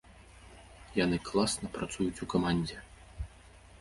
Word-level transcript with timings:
Яны 1.03 1.17
класна 1.29 1.71
працуюць 1.75 2.21
у 2.27 2.29
камандзе. 2.33 2.77